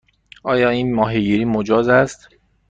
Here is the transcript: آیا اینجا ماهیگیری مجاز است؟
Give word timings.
آیا 0.43 0.69
اینجا 0.69 0.95
ماهیگیری 0.95 1.45
مجاز 1.45 1.87
است؟ 1.87 2.29